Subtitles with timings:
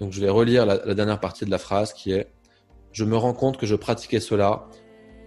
[0.00, 2.30] Donc je vais relire la, dernière partie de la phrase qui est
[2.92, 4.66] Je me rends compte que je pratiquais cela,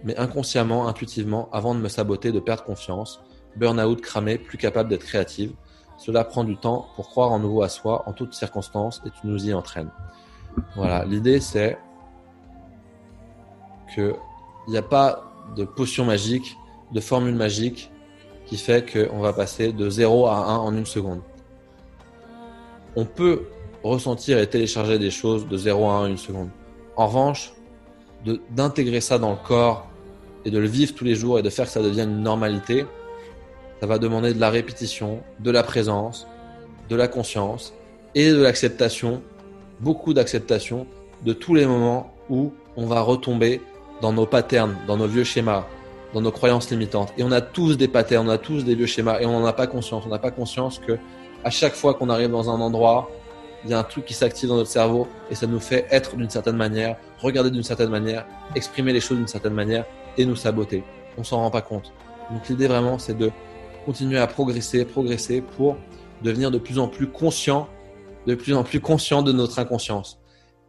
[0.04, 3.22] mais inconsciemment, intuitivement, avant de me saboter, de perdre confiance,
[3.56, 5.52] burn-out, cramé, plus capable d'être créative.
[5.98, 9.26] Cela prend du temps pour croire en nouveau à soi en toutes circonstances et tu
[9.26, 9.90] nous y entraînes.
[10.74, 11.78] Voilà, l'idée c'est
[13.94, 14.14] que
[14.66, 16.56] il n'y a pas de potion magique,
[16.92, 17.90] de formule magique
[18.46, 21.20] qui fait qu'on va passer de 0 à 1 en une seconde.
[22.96, 23.46] On peut
[23.82, 26.48] ressentir et télécharger des choses de 0 à 1 en une seconde.
[26.96, 27.52] En revanche,
[28.50, 29.86] d'intégrer ça dans le corps
[30.44, 32.84] et de le vivre tous les jours et de faire que ça devienne une normalité,
[33.80, 36.26] ça va demander de la répétition, de la présence,
[36.88, 37.72] de la conscience
[38.14, 39.22] et de l'acceptation,
[39.80, 40.86] beaucoup d'acceptation
[41.24, 43.60] de tous les moments où on va retomber
[44.00, 45.66] dans nos patterns, dans nos vieux schémas,
[46.14, 47.12] dans nos croyances limitantes.
[47.16, 49.46] Et on a tous des patterns, on a tous des vieux schémas et on n'en
[49.46, 50.04] a pas conscience.
[50.06, 50.98] On n'a pas conscience que
[51.44, 53.10] à chaque fois qu'on arrive dans un endroit,
[53.64, 56.16] il y a un truc qui s'active dans notre cerveau et ça nous fait être
[56.16, 59.84] d'une certaine manière, regarder d'une certaine manière, exprimer les choses d'une certaine manière
[60.16, 60.84] et nous saboter.
[61.16, 61.92] On s'en rend pas compte.
[62.30, 63.30] Donc l'idée vraiment, c'est de
[63.84, 65.76] continuer à progresser, progresser pour
[66.22, 67.68] devenir de plus en plus conscient,
[68.26, 70.18] de plus en plus conscient de notre inconscience.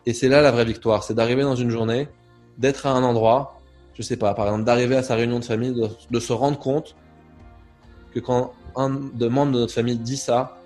[0.05, 2.09] Et c'est là la vraie victoire, c'est d'arriver dans une journée,
[2.57, 3.61] d'être à un endroit,
[3.93, 5.73] je sais pas, par exemple, d'arriver à sa réunion de famille,
[6.09, 6.95] de, se rendre compte
[8.11, 10.57] que quand un de membres de notre famille dit ça,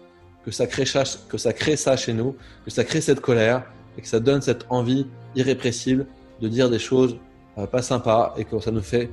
[0.48, 3.66] que ça crée ça, que ça crée ça chez nous, que ça crée cette colère
[3.98, 6.08] et que ça donne cette envie irrépressible
[6.40, 7.18] de dire des choses
[7.58, 9.10] euh, pas sympa et que ça nous fait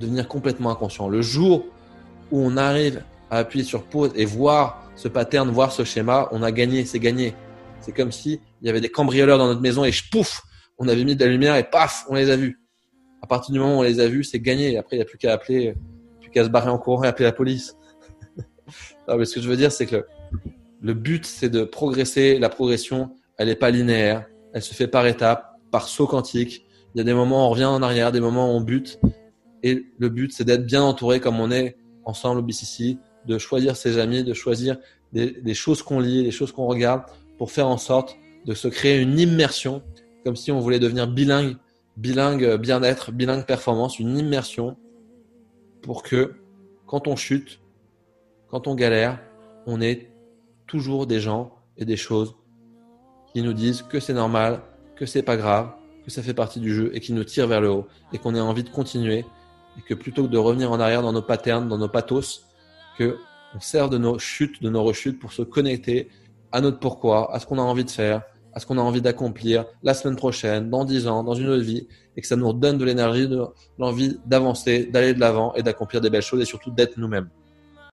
[0.00, 1.10] devenir complètement inconscient.
[1.10, 1.66] Le jour
[2.30, 6.42] où on arrive à appuyer sur pause et voir ce pattern, voir ce schéma, on
[6.42, 7.34] a gagné, c'est gagné.
[7.82, 10.40] C'est comme si il y avait des cambrioleurs dans notre maison et pouf,
[10.78, 12.58] on avait mis de la lumière et paf, on les a vus.
[13.22, 14.78] À partir du moment où on les a vus, c'est gagné.
[14.78, 15.74] Après, il n'y a plus qu'à appeler,
[16.22, 17.76] plus qu'à se barrer en courant et appeler la police.
[19.08, 20.06] Non, mais ce que je veux dire, c'est que
[20.80, 22.38] le but, c'est de progresser.
[22.38, 24.26] La progression, elle n'est pas linéaire.
[24.52, 26.66] Elle se fait par étapes, par saut quantique.
[26.94, 29.00] Il y a des moments où on revient en arrière, des moments où on bute.
[29.62, 33.76] Et le but, c'est d'être bien entouré comme on est ensemble au BCC, de choisir
[33.76, 34.76] ses amis, de choisir
[35.12, 37.02] des, choses qu'on lit, des choses qu'on regarde
[37.38, 39.82] pour faire en sorte de se créer une immersion,
[40.24, 41.56] comme si on voulait devenir bilingue,
[41.96, 44.76] bilingue bien-être, bilingue performance, une immersion
[45.82, 46.34] pour que
[46.86, 47.60] quand on chute,
[48.48, 49.18] quand on galère,
[49.66, 50.10] on ait
[50.66, 52.36] toujours des gens et des choses
[53.32, 54.62] qui nous disent que c'est normal,
[54.96, 55.70] que c'est pas grave,
[56.04, 58.34] que ça fait partie du jeu et qui nous tire vers le haut et qu'on
[58.34, 59.24] ait envie de continuer
[59.78, 62.46] et que plutôt que de revenir en arrière dans nos patterns, dans nos pathos,
[62.98, 63.18] que
[63.54, 66.08] on sert de nos chutes, de nos rechutes pour se connecter
[66.52, 68.22] à notre pourquoi, à ce qu'on a envie de faire,
[68.54, 71.62] à ce qu'on a envie d'accomplir la semaine prochaine, dans dix ans, dans une autre
[71.62, 71.86] vie,
[72.16, 73.44] et que ça nous donne de l'énergie, de
[73.78, 77.28] l'envie d'avancer, d'aller de l'avant et d'accomplir des belles choses et surtout d'être nous-mêmes.